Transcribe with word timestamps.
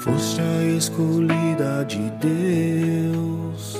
Foste 0.00 0.40
a 0.40 0.62
escolhida 0.78 1.84
de 1.86 2.10
Deus, 2.26 3.76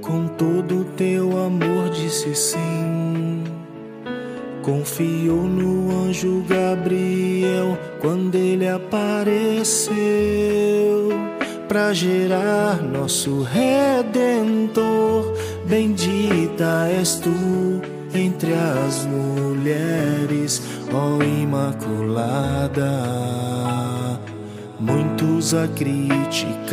com 0.00 0.28
todo 0.38 0.84
teu 0.96 1.36
amor 1.36 1.90
disse 1.90 2.32
sim. 2.32 3.42
Confiou 4.62 5.42
no 5.42 6.06
anjo 6.06 6.44
Gabriel 6.48 7.76
quando 8.00 8.36
ele 8.36 8.68
apareceu 8.68 9.98
para 11.66 11.92
gerar 11.92 12.80
nosso 12.80 13.42
redentor. 13.42 15.34
Bendita 15.66 16.86
és 16.88 17.16
tu 17.16 17.82
entre 18.14 18.52
as 18.54 19.04
mulheres, 19.06 20.62
ó 20.92 21.20
Imaculada. 21.20 22.82
Muitos 25.42 25.54
a 25.54 25.66
criticaram, 25.66 26.70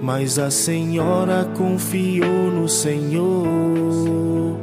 mas 0.00 0.38
a 0.38 0.50
Senhora 0.50 1.46
confiou 1.54 2.50
no 2.50 2.66
Senhor, 2.66 4.56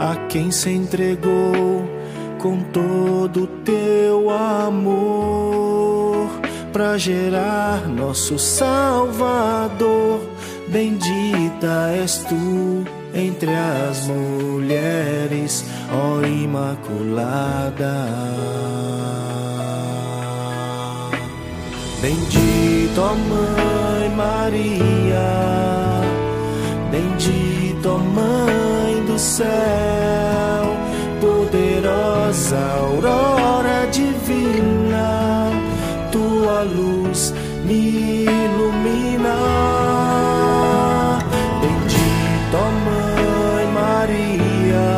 a 0.00 0.16
quem 0.28 0.50
se 0.50 0.70
entregou 0.70 1.88
com 2.40 2.60
todo 2.72 3.46
teu 3.64 4.30
amor 4.30 6.28
para 6.72 6.98
gerar 6.98 7.86
nosso 7.88 8.36
Salvador. 8.36 10.18
Bendita 10.66 11.92
és 11.96 12.18
tu 12.18 12.84
entre 13.14 13.54
as 13.54 14.08
mulheres, 14.08 15.64
ó 15.92 16.20
Imaculada. 16.26 17.94
Bendito 22.96 23.14
Mãe 23.28 24.08
Maria, 24.16 25.28
bendito 26.90 27.90
ó 27.90 27.98
Mãe 27.98 29.04
do 29.04 29.18
céu, 29.18 29.46
poderosa 31.20 32.56
aurora 32.56 33.86
divina, 33.92 35.50
tua 36.10 36.62
luz 36.62 37.34
me 37.66 38.24
ilumina. 38.24 39.36
Bendito 41.60 42.56
ó 42.56 42.70
Mãe 42.86 43.66
Maria, 43.74 44.88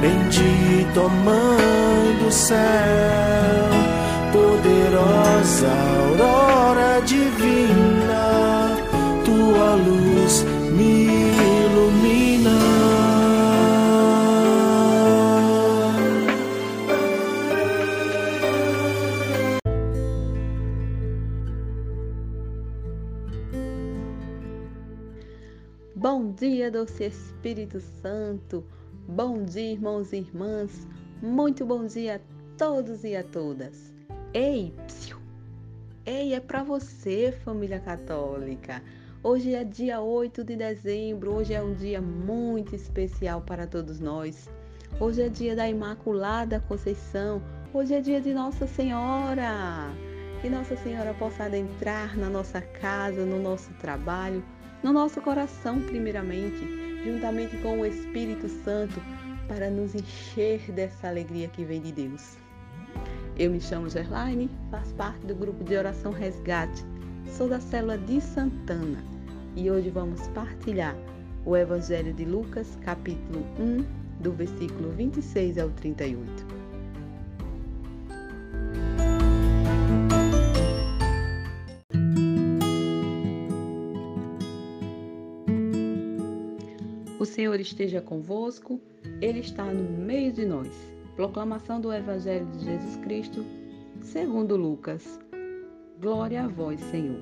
bendito 0.00 0.98
ó 0.98 1.08
Mãe 1.10 2.24
do 2.24 2.32
céu 2.32 3.68
poderosa 4.32 5.97
divina, 7.00 8.76
tua 9.24 9.74
luz 9.74 10.44
me 10.72 11.06
ilumina. 11.64 12.58
Bom 25.94 26.32
dia, 26.32 26.70
doce 26.70 27.04
Espírito 27.04 27.80
Santo. 27.80 28.64
Bom 29.08 29.44
dia, 29.44 29.72
irmãos 29.72 30.12
e 30.12 30.18
irmãs. 30.18 30.86
Muito 31.22 31.64
bom 31.64 31.86
dia 31.86 32.16
a 32.16 32.56
todos 32.56 33.04
e 33.04 33.16
a 33.16 33.22
todas. 33.24 33.92
Ei, 34.34 34.74
psiu. 34.86 35.27
Ei, 36.10 36.32
é 36.32 36.40
para 36.40 36.62
você, 36.62 37.34
família 37.44 37.78
católica. 37.78 38.82
Hoje 39.22 39.54
é 39.54 39.62
dia 39.62 40.00
8 40.00 40.42
de 40.42 40.56
dezembro, 40.56 41.34
hoje 41.34 41.52
é 41.52 41.62
um 41.62 41.74
dia 41.74 42.00
muito 42.00 42.74
especial 42.74 43.42
para 43.42 43.66
todos 43.66 44.00
nós. 44.00 44.48
Hoje 44.98 45.20
é 45.20 45.28
dia 45.28 45.54
da 45.54 45.68
Imaculada 45.68 46.64
Conceição, 46.66 47.42
hoje 47.74 47.92
é 47.92 48.00
dia 48.00 48.22
de 48.22 48.32
Nossa 48.32 48.66
Senhora. 48.66 49.92
Que 50.40 50.48
Nossa 50.48 50.76
Senhora 50.78 51.12
possa 51.12 51.44
adentrar 51.44 52.18
na 52.18 52.30
nossa 52.30 52.62
casa, 52.62 53.26
no 53.26 53.38
nosso 53.38 53.70
trabalho, 53.74 54.42
no 54.82 54.94
nosso 54.94 55.20
coração, 55.20 55.78
primeiramente, 55.78 57.04
juntamente 57.04 57.54
com 57.58 57.80
o 57.80 57.84
Espírito 57.84 58.48
Santo, 58.48 58.98
para 59.46 59.68
nos 59.68 59.94
encher 59.94 60.72
dessa 60.72 61.06
alegria 61.06 61.48
que 61.48 61.66
vem 61.66 61.82
de 61.82 61.92
Deus. 61.92 62.47
Eu 63.38 63.52
me 63.52 63.60
chamo 63.60 63.88
Gerlaine, 63.88 64.50
faço 64.68 64.92
parte 64.94 65.24
do 65.24 65.32
grupo 65.32 65.62
de 65.62 65.76
oração 65.76 66.10
Resgate, 66.10 66.84
sou 67.36 67.48
da 67.48 67.60
célula 67.60 67.96
de 67.96 68.20
Santana 68.20 68.98
e 69.54 69.70
hoje 69.70 69.90
vamos 69.90 70.26
partilhar 70.28 70.96
o 71.46 71.56
Evangelho 71.56 72.12
de 72.12 72.24
Lucas, 72.24 72.76
capítulo 72.82 73.46
1, 73.60 74.22
do 74.24 74.32
versículo 74.32 74.90
26 74.90 75.56
ao 75.56 75.70
38. 75.70 76.58
O 87.20 87.24
Senhor 87.24 87.60
esteja 87.60 88.00
convosco, 88.00 88.80
Ele 89.20 89.38
está 89.38 89.64
no 89.64 89.96
meio 89.96 90.32
de 90.32 90.44
nós. 90.44 90.97
Proclamação 91.18 91.80
do 91.80 91.92
Evangelho 91.92 92.46
de 92.46 92.64
Jesus 92.64 92.96
Cristo, 92.98 93.44
segundo 94.00 94.56
Lucas. 94.56 95.18
Glória 96.00 96.44
a 96.44 96.46
vós, 96.46 96.80
Senhor. 96.80 97.18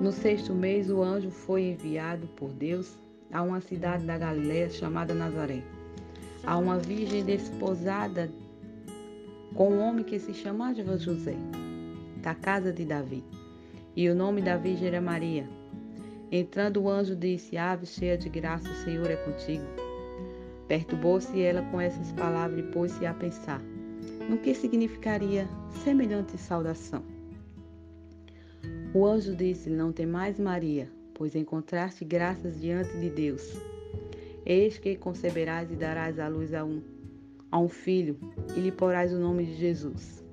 No 0.00 0.12
sexto 0.12 0.54
mês, 0.54 0.88
o 0.88 1.02
anjo 1.02 1.28
foi 1.28 1.62
enviado 1.62 2.28
por 2.36 2.50
Deus 2.50 2.96
a 3.32 3.42
uma 3.42 3.60
cidade 3.60 4.06
da 4.06 4.16
Galiléia 4.16 4.70
chamada 4.70 5.12
Nazaré, 5.12 5.64
a 6.44 6.56
uma 6.56 6.78
virgem 6.78 7.24
desposada 7.24 8.30
com 9.52 9.72
um 9.72 9.80
homem 9.80 10.04
que 10.04 10.20
se 10.20 10.34
chamava 10.34 10.96
José, 10.96 11.34
da 12.22 12.32
casa 12.32 12.72
de 12.72 12.84
Davi. 12.84 13.24
E 13.96 14.08
o 14.08 14.14
nome 14.14 14.40
da 14.40 14.56
virgem 14.56 14.86
era 14.86 15.00
Maria. 15.00 15.48
Entrando 16.30 16.80
o 16.80 16.88
anjo 16.88 17.16
disse: 17.16 17.56
Ave 17.56 17.86
cheia 17.86 18.16
de 18.16 18.28
graça, 18.28 18.70
o 18.70 18.84
Senhor 18.84 19.10
é 19.10 19.16
contigo. 19.16 19.85
Perturbou-se 20.68 21.40
ela 21.40 21.62
com 21.70 21.80
essas 21.80 22.12
palavras 22.12 22.58
e 22.58 22.62
pôs-se 22.70 23.06
a 23.06 23.14
pensar 23.14 23.62
no 24.28 24.38
que 24.38 24.52
significaria 24.54 25.48
semelhante 25.84 26.36
saudação. 26.36 27.04
O 28.92 29.06
anjo 29.06 29.36
disse: 29.36 29.70
Não 29.70 29.92
tem 29.92 30.06
mais 30.06 30.38
Maria, 30.38 30.90
pois 31.14 31.36
encontraste 31.36 32.04
graças 32.04 32.60
diante 32.60 32.96
de 32.98 33.10
Deus. 33.10 33.56
Eis 34.44 34.78
que 34.78 34.96
conceberás 34.96 35.70
e 35.70 35.76
darás 35.76 36.18
à 36.18 36.28
luz 36.28 36.52
a 36.52 36.64
um, 36.64 36.82
a 37.50 37.58
um 37.58 37.68
filho, 37.68 38.16
e 38.56 38.60
lhe 38.60 38.72
porás 38.72 39.12
o 39.12 39.18
nome 39.18 39.44
de 39.44 39.54
Jesus. 39.54 40.24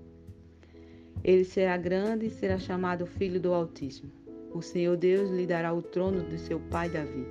Ele 1.24 1.46
será 1.46 1.78
grande 1.78 2.26
e 2.26 2.30
será 2.30 2.58
chamado 2.58 3.06
Filho 3.06 3.40
do 3.40 3.54
Altíssimo. 3.54 4.12
O 4.54 4.62
Senhor 4.62 4.98
Deus 4.98 5.30
lhe 5.30 5.48
dará 5.48 5.74
o 5.74 5.82
trono 5.82 6.28
de 6.28 6.38
seu 6.38 6.60
pai 6.60 6.90
Davi 6.90 7.26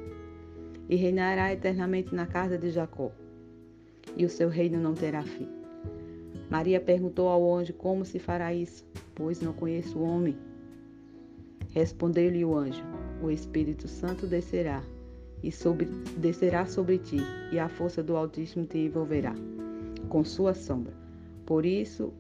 e 0.89 0.97
reinará 0.97 1.53
eternamente 1.53 2.15
na 2.15 2.27
casa 2.27 2.59
de 2.59 2.71
Jacó, 2.71 3.11
e 4.17 4.25
o 4.25 4.29
seu 4.29 4.49
reino 4.49 4.79
não 4.79 4.95
terá 4.95 5.23
fim. 5.23 5.49
Maria 6.51 6.81
perguntou 6.81 7.29
ao 7.29 7.55
anjo 7.55 7.73
como 7.73 8.05
se 8.05 8.19
fará 8.19 8.53
isso, 8.53 8.85
pois 9.15 9.41
não 9.41 9.53
conheço 9.53 9.99
o 9.99 10.03
homem. 10.03 10.37
Respondeu-lhe 11.71 12.45
o 12.45 12.55
anjo: 12.55 12.85
O 13.23 13.31
Espírito 13.31 13.89
Santo 13.89 14.27
descerá 14.27 14.83
e 15.43 15.51
sobre, 15.51 15.87
descerá 16.19 16.67
sobre 16.67 16.99
ti, 16.99 17.19
e 17.51 17.59
a 17.59 17.69
força 17.69 18.03
do 18.03 18.17
Altíssimo 18.17 18.67
te 18.67 18.79
envolverá 18.79 19.35
com 20.09 20.23
sua 20.25 20.53
sombra. 20.53 20.93
Por 21.47 21.65
isso, 21.65 22.13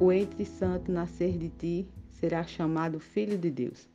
o 0.00 0.12
entre 0.12 0.44
santo 0.44 0.92
nascer 0.92 1.36
de 1.36 1.48
ti 1.48 1.88
será 2.10 2.44
chamado 2.44 3.00
Filho 3.00 3.36
de 3.36 3.50
Deus. 3.50 3.88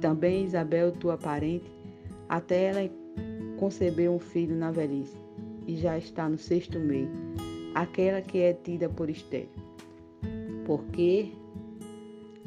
Também 0.00 0.44
Isabel, 0.44 0.92
tua 0.92 1.18
parente, 1.18 1.70
até 2.28 2.64
ela 2.64 2.80
concebeu 3.58 4.12
um 4.12 4.18
filho 4.18 4.56
na 4.56 4.70
velhice 4.70 5.16
e 5.66 5.76
já 5.76 5.96
está 5.96 6.28
no 6.28 6.38
sexto 6.38 6.78
mês, 6.78 7.08
aquela 7.74 8.20
que 8.20 8.38
é 8.38 8.52
tida 8.52 8.88
por 8.88 9.08
estéril. 9.08 9.48
Porque 10.64 11.32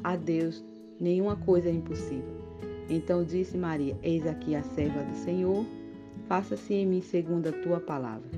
a 0.04 0.16
Deus 0.16 0.64
nenhuma 1.00 1.36
coisa 1.36 1.70
é 1.70 1.72
impossível. 1.72 2.36
Então 2.90 3.24
disse 3.24 3.58
Maria: 3.58 3.98
Eis 4.04 4.26
aqui 4.28 4.56
a 4.56 4.64
serva 4.64 5.04
do 5.04 5.16
Senhor, 5.16 5.66
faça-se 6.28 6.74
em 6.74 6.86
mim 6.86 7.02
segundo 7.02 7.48
a 7.48 7.52
tua 7.52 7.80
palavra. 7.80 8.30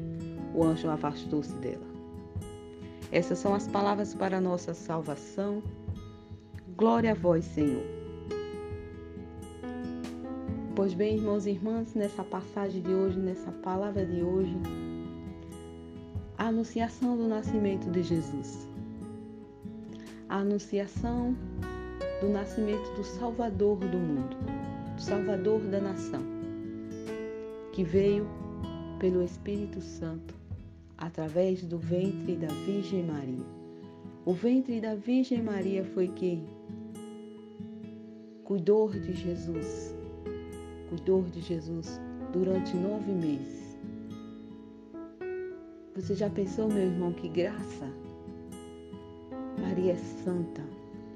O 0.53 0.63
anjo 0.63 0.89
afastou-se 0.89 1.53
dela. 1.55 1.85
Essas 3.11 3.39
são 3.39 3.53
as 3.53 3.67
palavras 3.67 4.13
para 4.13 4.37
a 4.37 4.41
nossa 4.41 4.73
salvação. 4.73 5.61
Glória 6.75 7.11
a 7.11 7.15
vós, 7.15 7.45
Senhor. 7.45 7.96
Pois 10.77 10.93
bem, 10.93 11.15
irmãos 11.15 11.47
e 11.47 11.49
irmãs, 11.49 11.95
nessa 11.95 12.23
passagem 12.23 12.83
de 12.83 12.93
hoje, 12.93 13.17
nessa 13.17 13.51
palavra 13.51 14.05
de 14.05 14.21
hoje, 14.21 14.55
a 16.37 16.49
anunciação 16.49 17.17
do 17.17 17.27
nascimento 17.27 17.89
de 17.89 18.03
Jesus. 18.03 18.67
a 20.29 20.37
anunciação 20.37 21.35
do 22.21 22.29
nascimento 22.29 22.87
do 22.95 23.03
Salvador 23.03 23.79
do 23.79 23.97
mundo, 23.97 24.37
do 24.95 25.01
Salvador 25.01 25.61
da 25.61 25.81
nação, 25.81 26.21
que 27.73 27.83
veio 27.83 28.27
pelo 28.99 29.23
Espírito 29.23 29.81
Santo 29.81 30.35
através 30.95 31.63
do 31.63 31.79
ventre 31.79 32.35
da 32.35 32.49
Virgem 32.67 33.03
Maria. 33.03 33.45
O 34.25 34.33
ventre 34.33 34.79
da 34.79 34.93
Virgem 34.93 35.41
Maria 35.41 35.83
foi 35.83 36.09
que 36.09 36.43
cuidou 38.43 38.91
de 38.91 39.13
Jesus, 39.13 39.96
cuidou 40.89 41.23
de 41.23 41.41
Jesus 41.41 41.99
durante 42.31 42.75
nove 42.75 43.11
meses. 43.11 43.77
Você 45.95 46.13
já 46.13 46.29
pensou, 46.29 46.67
meu 46.67 46.83
irmão, 46.83 47.11
que 47.11 47.27
graça? 47.27 47.91
Maria 49.59 49.93
é 49.93 50.23
santa, 50.23 50.63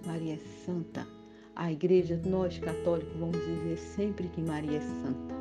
Maria 0.05 0.33
é 0.33 0.39
santa. 0.65 1.07
A 1.55 1.71
igreja, 1.71 2.19
nós 2.25 2.57
católicos, 2.57 3.13
vamos 3.19 3.37
dizer 3.45 3.77
sempre 3.77 4.27
que 4.29 4.41
Maria 4.41 4.77
é 4.77 4.81
santa. 4.81 5.35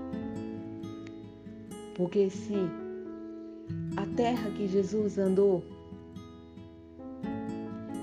Porque 1.96 2.28
se 2.28 2.54
a 3.96 4.06
terra 4.16 4.50
que 4.50 4.66
Jesus 4.66 5.18
andou 5.18 5.64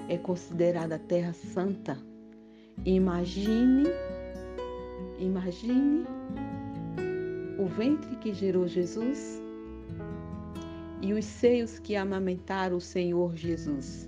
é 0.07 0.17
considerada 0.17 0.97
terra 0.97 1.33
santa, 1.33 1.97
imagine, 2.85 3.85
imagine 5.19 6.05
o 7.57 7.65
ventre 7.65 8.15
que 8.17 8.33
gerou 8.33 8.67
Jesus 8.67 9.41
e 11.01 11.13
os 11.13 11.25
seios 11.25 11.79
que 11.79 11.95
amamentaram 11.95 12.77
o 12.77 12.81
Senhor 12.81 13.35
Jesus. 13.35 14.07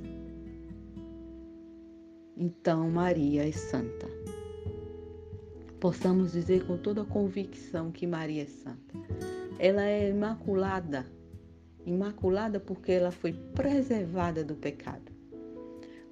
Então, 2.37 2.89
Maria 2.89 3.47
é 3.47 3.51
santa. 3.51 4.07
Possamos 5.79 6.33
dizer 6.33 6.65
com 6.65 6.77
toda 6.77 7.03
convicção 7.03 7.91
que 7.91 8.07
Maria 8.07 8.43
é 8.43 8.45
santa. 8.45 8.95
Ela 9.57 9.83
é 9.83 10.09
imaculada, 10.09 11.05
imaculada 11.85 12.59
porque 12.59 12.91
ela 12.91 13.11
foi 13.11 13.33
preservada 13.33 14.43
do 14.43 14.55
pecado. 14.55 15.11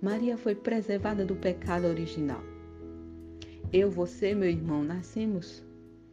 Maria 0.01 0.37
foi 0.37 0.53
preservada 0.53 1.25
do 1.25 1.35
pecado 1.35 1.85
original. 1.85 2.41
Eu, 3.73 3.91
você, 3.91 4.33
meu 4.33 4.49
irmão, 4.49 4.81
nascemos 4.81 5.61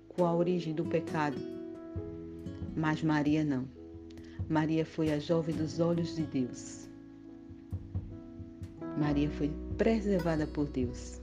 com 0.09 0.25
a 0.25 0.35
origem 0.35 0.75
do 0.75 0.85
pecado. 0.85 1.37
Mas 2.77 3.01
Maria 3.01 3.45
não. 3.45 3.69
Maria 4.49 4.85
foi 4.85 5.13
a 5.13 5.21
jovem 5.21 5.55
dos 5.55 5.79
olhos 5.79 6.17
de 6.17 6.25
Deus. 6.25 6.89
Maria 8.99 9.31
foi 9.31 9.53
preservada 9.79 10.47
por 10.49 10.67
Deus, 10.67 11.21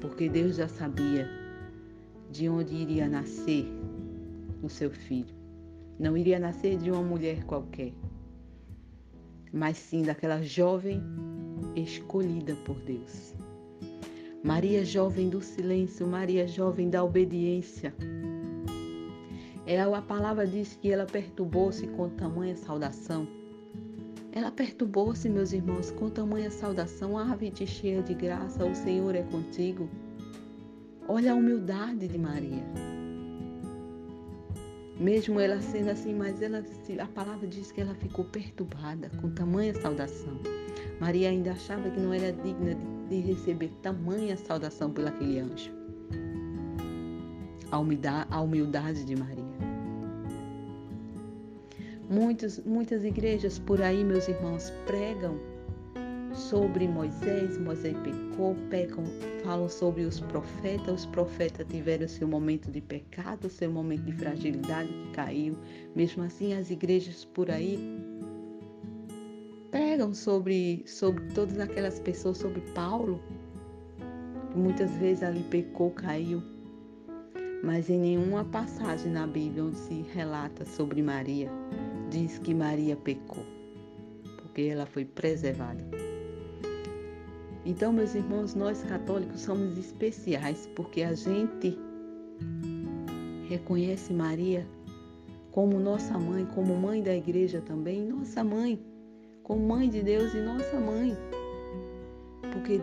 porque 0.00 0.28
Deus 0.28 0.56
já 0.56 0.66
sabia 0.66 1.28
de 2.30 2.48
onde 2.48 2.74
iria 2.74 3.08
nascer 3.08 3.66
o 4.60 4.68
seu 4.68 4.90
filho. 4.90 5.34
Não 5.98 6.16
iria 6.16 6.38
nascer 6.38 6.78
de 6.78 6.90
uma 6.90 7.02
mulher 7.02 7.44
qualquer, 7.44 7.92
mas 9.52 9.76
sim 9.76 10.02
daquela 10.02 10.42
jovem 10.42 11.00
escolhida 11.76 12.56
por 12.64 12.76
Deus. 12.80 13.34
Maria 14.44 14.84
jovem 14.84 15.28
do 15.28 15.40
silêncio, 15.40 16.04
Maria 16.04 16.48
jovem 16.48 16.90
da 16.90 17.04
obediência. 17.04 17.94
É 19.64 19.80
a 19.80 20.02
palavra 20.02 20.44
diz 20.44 20.74
que 20.74 20.90
ela 20.90 21.06
perturbou-se 21.06 21.86
com 21.86 22.08
tamanha 22.08 22.56
saudação. 22.56 23.28
Ela 24.32 24.50
perturbou-se, 24.50 25.28
meus 25.28 25.52
irmãos, 25.52 25.92
com 25.92 26.10
tamanha 26.10 26.50
saudação. 26.50 27.16
Ave 27.16 27.52
te 27.52 27.64
cheia 27.64 28.02
de 28.02 28.14
graça, 28.14 28.64
o 28.64 28.74
Senhor 28.74 29.14
é 29.14 29.22
contigo. 29.22 29.88
Olha 31.06 31.32
a 31.32 31.36
humildade 31.36 32.08
de 32.08 32.18
Maria. 32.18 32.64
Mesmo 34.98 35.38
ela 35.38 35.60
sendo 35.60 35.90
assim, 35.90 36.14
mas 36.14 36.42
ela, 36.42 36.64
a 37.00 37.06
palavra 37.06 37.46
diz 37.46 37.70
que 37.70 37.80
ela 37.80 37.94
ficou 37.94 38.24
perturbada 38.24 39.08
com 39.20 39.30
tamanha 39.30 39.74
saudação. 39.74 40.40
Maria 41.00 41.28
ainda 41.28 41.52
achava 41.52 41.88
que 41.90 42.00
não 42.00 42.12
era 42.12 42.32
digna 42.32 42.74
de 42.74 42.91
de 43.08 43.20
receber 43.20 43.70
tamanha 43.82 44.36
saudação 44.36 44.90
por 44.90 45.06
aquele 45.06 45.40
anjo. 45.40 45.70
A 47.70 47.78
humildade, 47.78 48.28
a 48.30 48.40
humildade 48.40 49.04
de 49.04 49.16
Maria. 49.16 49.42
Muitos, 52.08 52.58
muitas 52.64 53.04
igrejas 53.04 53.58
por 53.58 53.80
aí, 53.80 54.04
meus 54.04 54.28
irmãos, 54.28 54.70
pregam 54.86 55.38
sobre 56.34 56.86
Moisés, 56.86 57.58
Moisés 57.58 57.96
pecou, 57.98 58.54
pecam, 58.68 59.04
falam 59.42 59.68
sobre 59.68 60.02
os 60.02 60.20
profetas, 60.20 61.00
os 61.00 61.06
profetas 61.06 61.66
tiveram 61.68 62.08
seu 62.08 62.28
momento 62.28 62.70
de 62.70 62.80
pecado, 62.80 63.48
seu 63.48 63.70
momento 63.70 64.02
de 64.02 64.12
fragilidade 64.12 64.88
que 64.88 65.12
caiu. 65.12 65.56
Mesmo 65.94 66.22
assim, 66.22 66.54
as 66.54 66.70
igrejas 66.70 67.24
por 67.24 67.50
aí 67.50 67.78
pregam 70.02 70.14
sobre, 70.14 70.82
sobre 70.86 71.24
todas 71.32 71.60
aquelas 71.60 72.00
pessoas, 72.00 72.38
sobre 72.38 72.60
Paulo, 72.74 73.20
que 74.50 74.58
muitas 74.58 74.90
vezes 74.96 75.22
ali 75.22 75.44
pecou, 75.44 75.90
caiu. 75.92 76.42
Mas 77.62 77.88
em 77.88 78.00
nenhuma 78.00 78.44
passagem 78.44 79.12
na 79.12 79.26
Bíblia 79.26 79.64
onde 79.64 79.76
se 79.76 80.04
relata 80.12 80.64
sobre 80.64 81.00
Maria, 81.02 81.48
diz 82.10 82.38
que 82.38 82.52
Maria 82.52 82.96
pecou, 82.96 83.44
porque 84.38 84.62
ela 84.62 84.86
foi 84.86 85.04
preservada. 85.04 85.84
Então, 87.64 87.92
meus 87.92 88.16
irmãos, 88.16 88.56
nós 88.56 88.82
católicos 88.82 89.42
somos 89.42 89.78
especiais 89.78 90.68
porque 90.74 91.02
a 91.02 91.14
gente 91.14 91.78
reconhece 93.48 94.12
Maria 94.12 94.66
como 95.52 95.78
nossa 95.78 96.18
mãe, 96.18 96.44
como 96.46 96.74
mãe 96.74 97.00
da 97.00 97.14
igreja 97.14 97.60
também, 97.60 98.04
nossa 98.04 98.42
mãe 98.42 98.82
como 99.42 99.66
mãe 99.66 99.88
de 99.88 100.02
Deus 100.02 100.34
e 100.34 100.40
nossa 100.40 100.78
mãe. 100.78 101.16
Porque 102.52 102.80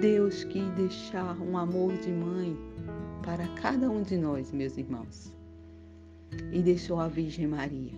Deus 0.00 0.44
quis 0.44 0.68
deixar 0.74 1.40
um 1.40 1.56
amor 1.56 1.92
de 1.98 2.10
mãe 2.10 2.56
para 3.24 3.46
cada 3.60 3.90
um 3.90 4.02
de 4.02 4.16
nós, 4.16 4.52
meus 4.52 4.76
irmãos. 4.76 5.32
E 6.52 6.60
deixou 6.62 6.98
a 6.98 7.08
Virgem 7.08 7.46
Maria. 7.46 7.92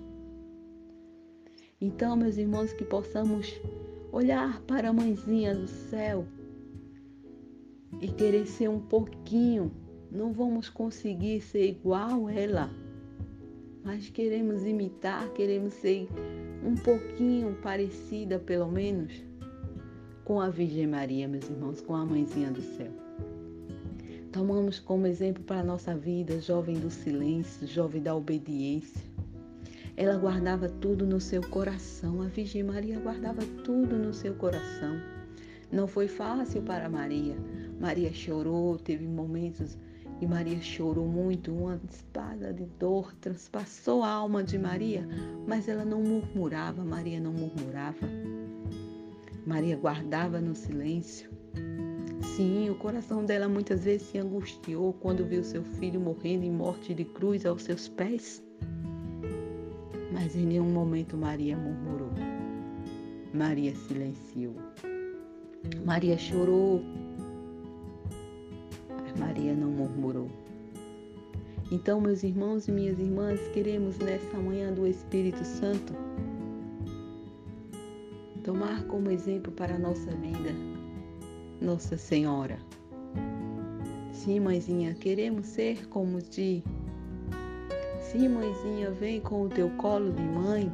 Então, 1.81 2.17
meus 2.17 2.37
irmãos, 2.37 2.73
que 2.73 2.85
possamos 2.85 3.55
olhar 4.11 4.61
para 4.63 4.91
a 4.91 4.93
mãezinha 4.93 5.55
do 5.55 5.69
céu 5.69 6.27
e 8.01 8.09
querer 8.09 8.47
ser 8.47 8.69
um 8.69 8.81
pouquinho. 8.81 9.71
Não 10.11 10.33
vamos 10.33 10.69
conseguir 10.69 11.41
ser 11.41 11.69
igual 11.69 12.29
ela, 12.29 12.71
mas 13.85 14.11
queremos 14.11 14.65
imitar, 14.65 15.29
queremos 15.33 15.73
ser 15.75 16.09
um 16.65 16.75
pouquinho 16.75 17.55
parecida, 17.63 18.39
pelo 18.39 18.71
menos, 18.71 19.13
com 20.25 20.41
a 20.41 20.51
Virgem 20.51 20.87
Maria, 20.87 21.27
meus 21.29 21.49
irmãos, 21.49 21.81
com 21.81 21.95
a 21.95 22.05
Mãezinha 22.05 22.51
do 22.51 22.61
Céu. 22.61 22.93
Tomamos 24.33 24.79
como 24.79 25.07
exemplo 25.07 25.43
para 25.43 25.61
a 25.61 25.65
nossa 25.65 25.97
vida, 25.97 26.39
jovem 26.41 26.79
do 26.79 26.91
silêncio, 26.91 27.67
jovem 27.67 28.03
da 28.03 28.15
obediência. 28.15 29.03
Ela 29.97 30.17
guardava 30.17 30.69
tudo 30.69 31.07
no 31.07 31.21
seu 31.21 31.43
coração, 31.49 32.23
a 32.23 32.27
Virgem 32.27 32.63
Maria 32.63 33.01
guardava 33.01 33.43
tudo 33.65 33.97
no 33.97 34.13
seu 34.13 34.35
coração. 34.35 35.01
Não 35.73 35.87
foi 35.87 36.09
fácil 36.09 36.63
para 36.63 36.89
Maria. 36.89 37.37
Maria 37.81 38.13
chorou, 38.13 38.79
teve 38.79 39.07
momentos 39.07 39.77
e 40.21 40.27
Maria 40.27 40.61
chorou 40.61 41.07
muito, 41.07 41.53
uma 41.53 41.81
espada 41.89 42.53
de 42.53 42.65
dor 42.79 43.15
transpassou 43.21 44.03
a 44.03 44.11
alma 44.11 44.43
de 44.43 44.59
Maria, 44.59 45.07
mas 45.47 45.69
ela 45.69 45.85
não 45.85 46.03
murmurava, 46.03 46.85
Maria 46.85 47.21
não 47.21 47.33
murmurava. 47.33 48.07
Maria 49.47 49.77
guardava 49.77 50.41
no 50.41 50.55
silêncio. 50.55 51.31
Sim, 52.37 52.69
o 52.69 52.75
coração 52.75 53.25
dela 53.25 53.49
muitas 53.49 53.85
vezes 53.85 54.09
se 54.09 54.19
angustiou 54.19 54.93
quando 54.95 55.25
viu 55.25 55.43
seu 55.45 55.63
filho 55.63 56.01
morrendo 56.01 56.45
em 56.45 56.51
morte 56.51 56.93
de 56.93 57.05
cruz 57.05 57.47
aos 57.47 57.63
seus 57.63 57.89
pés. 57.89 58.43
Mas 60.13 60.35
em 60.35 60.47
nenhum 60.47 60.71
momento 60.71 61.17
Maria 61.17 61.57
murmurou. 61.57 62.11
Maria 63.33 63.75
silenciou. 63.75 64.55
Maria 65.85 66.19
chorou 66.19 66.83
Maria 69.39 69.55
não 69.55 69.71
murmurou. 69.71 70.29
Então, 71.71 72.01
meus 72.01 72.25
irmãos 72.25 72.67
e 72.67 72.73
minhas 72.73 72.99
irmãs, 72.99 73.39
queremos 73.55 73.97
nesta 73.99 74.37
manhã 74.37 74.73
do 74.73 74.85
Espírito 74.85 75.45
Santo 75.45 75.93
tomar 78.43 78.83
como 78.85 79.11
exemplo 79.13 79.53
para 79.53 79.77
a 79.77 79.79
nossa 79.79 80.11
vida 80.11 80.51
Nossa 81.61 81.97
Senhora. 81.97 82.59
Sim, 84.13 84.41
mãezinha, 84.41 84.95
queremos 84.95 85.47
ser 85.47 85.87
como 85.87 86.21
ti. 86.21 86.65
Sim, 88.01 88.29
mãezinha, 88.31 88.91
vem 88.91 89.21
com 89.21 89.43
o 89.43 89.49
teu 89.49 89.71
colo 89.77 90.11
de 90.11 90.23
mãe 90.23 90.73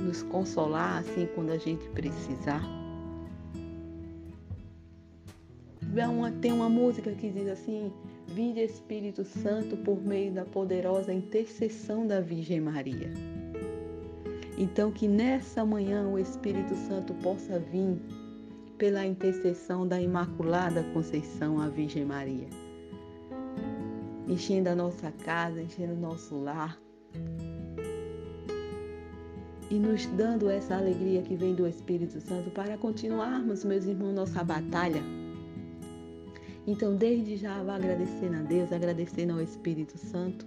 nos 0.00 0.22
consolar 0.22 1.00
assim 1.00 1.28
quando 1.34 1.50
a 1.50 1.58
gente 1.58 1.86
precisar. 1.90 2.77
Tem 6.40 6.52
uma 6.52 6.68
música 6.68 7.12
que 7.12 7.30
diz 7.30 7.48
assim: 7.48 7.92
Vinde 8.26 8.60
Espírito 8.60 9.24
Santo 9.24 9.76
por 9.78 10.00
meio 10.02 10.32
da 10.32 10.44
poderosa 10.44 11.12
intercessão 11.12 12.06
da 12.06 12.20
Virgem 12.20 12.60
Maria. 12.60 13.10
Então, 14.56 14.90
que 14.90 15.06
nessa 15.06 15.64
manhã 15.64 16.06
o 16.08 16.18
Espírito 16.18 16.74
Santo 16.74 17.14
possa 17.14 17.58
vir 17.58 17.96
pela 18.76 19.06
intercessão 19.06 19.86
da 19.86 20.00
Imaculada 20.00 20.84
Conceição, 20.92 21.60
a 21.60 21.68
Virgem 21.68 22.04
Maria, 22.04 22.48
enchendo 24.26 24.68
a 24.68 24.74
nossa 24.74 25.10
casa, 25.24 25.62
enchendo 25.62 25.94
o 25.94 26.00
nosso 26.00 26.36
lar 26.36 26.78
e 29.70 29.74
nos 29.74 30.06
dando 30.06 30.48
essa 30.48 30.76
alegria 30.76 31.22
que 31.22 31.36
vem 31.36 31.54
do 31.54 31.66
Espírito 31.66 32.20
Santo 32.20 32.50
para 32.50 32.76
continuarmos, 32.78 33.64
meus 33.64 33.84
irmãos, 33.84 34.14
nossa 34.14 34.42
batalha 34.42 35.02
então, 36.70 36.94
desde 36.94 37.34
já, 37.34 37.62
vá 37.62 37.76
agradecendo 37.76 38.36
a 38.36 38.42
Deus, 38.42 38.70
agradecendo 38.70 39.32
ao 39.32 39.40
Espírito 39.40 39.96
Santo 39.96 40.46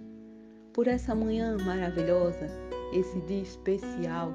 por 0.72 0.86
essa 0.86 1.16
manhã 1.16 1.56
maravilhosa, 1.64 2.48
esse 2.92 3.18
dia 3.22 3.42
especial, 3.42 4.32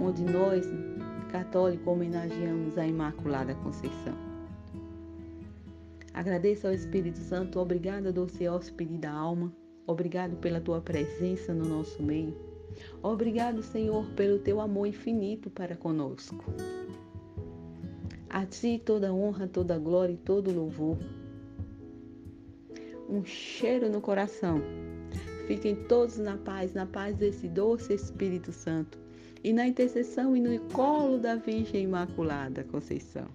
onde 0.00 0.24
nós, 0.24 0.66
católicos, 1.30 1.86
homenageamos 1.86 2.76
a 2.76 2.84
Imaculada 2.84 3.54
Conceição. 3.54 4.16
Agradeço 6.12 6.66
ao 6.66 6.72
Espírito 6.72 7.18
Santo, 7.18 7.60
obrigado, 7.60 8.12
doce 8.12 8.48
hóspede 8.48 8.98
da 8.98 9.12
alma, 9.12 9.52
obrigado 9.86 10.34
pela 10.38 10.60
tua 10.60 10.80
presença 10.80 11.54
no 11.54 11.64
nosso 11.64 12.02
meio. 12.02 12.36
Obrigado, 13.00 13.62
Senhor, 13.62 14.04
pelo 14.16 14.40
teu 14.40 14.60
amor 14.60 14.88
infinito 14.88 15.48
para 15.50 15.76
conosco. 15.76 16.44
A 18.28 18.44
ti 18.44 18.82
toda 18.84 19.14
honra, 19.14 19.46
toda 19.46 19.78
glória 19.78 20.14
e 20.14 20.16
todo 20.16 20.52
louvor 20.52 20.98
um 23.08 23.24
cheiro 23.24 23.88
no 23.88 24.00
coração. 24.00 24.60
Fiquem 25.46 25.74
todos 25.74 26.18
na 26.18 26.36
paz, 26.36 26.74
na 26.74 26.86
paz 26.86 27.16
desse 27.16 27.48
doce 27.48 27.94
Espírito 27.94 28.52
Santo 28.52 28.98
e 29.42 29.52
na 29.52 29.66
intercessão 29.66 30.36
e 30.36 30.40
no 30.40 30.60
colo 30.72 31.18
da 31.18 31.36
Virgem 31.36 31.84
Imaculada 31.84 32.64
Conceição. 32.64 33.28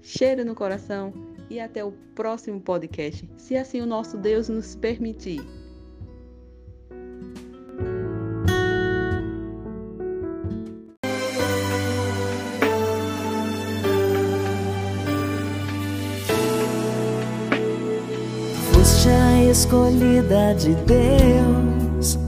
Cheiro 0.00 0.44
no 0.44 0.54
coração 0.54 1.12
e 1.50 1.60
até 1.60 1.84
o 1.84 1.92
próximo 2.14 2.60
podcast, 2.60 3.28
se 3.36 3.56
assim 3.56 3.80
o 3.80 3.86
nosso 3.86 4.16
Deus 4.16 4.48
nos 4.48 4.74
permitir. 4.76 5.40
Escolhida 19.54 20.52
de 20.58 20.74
Deus, 20.74 22.18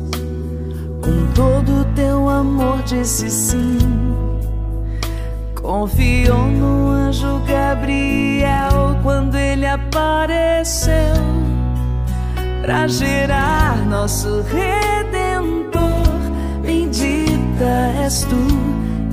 com 1.02 1.26
todo 1.34 1.84
teu 1.96 2.28
amor 2.28 2.80
disse 2.84 3.28
sim. 3.28 3.78
Confiou 5.60 6.46
no 6.46 6.90
anjo 6.90 7.40
Gabriel 7.44 8.96
quando 9.02 9.34
ele 9.34 9.66
apareceu 9.66 11.16
para 12.62 12.86
gerar 12.86 13.84
nosso 13.86 14.42
redentor. 14.42 15.82
Bendita 16.62 18.04
és 18.04 18.22
tu 18.22 18.36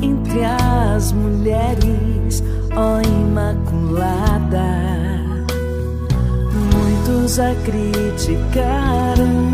entre 0.04 0.44
as 0.44 1.12
mulheres, 1.12 2.44
ó 2.76 3.02
Imaculada 3.02 5.13
muitos 7.04 7.40
a 7.40 7.54
criticaram, 7.66 9.52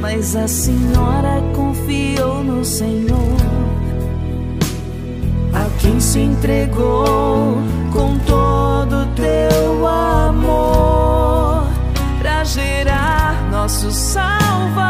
mas 0.00 0.36
a 0.36 0.46
senhora 0.46 1.42
confiou 1.54 2.44
no 2.44 2.64
Senhor, 2.64 3.36
a 5.52 5.66
quem 5.80 5.98
se 5.98 6.20
entregou 6.20 7.58
com 7.92 8.18
todo 8.26 9.06
teu 9.14 9.86
amor 9.86 11.66
para 12.20 12.44
gerar 12.44 13.48
nosso 13.50 13.90
Salvador. 13.90 14.85